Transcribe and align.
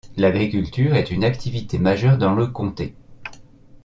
L'agriculture 0.17 0.95
est 0.95 1.11
une 1.11 1.23
activité 1.23 1.77
majeure 1.77 2.17
dans 2.17 2.33
le 2.33 2.47
comté. 2.47 2.95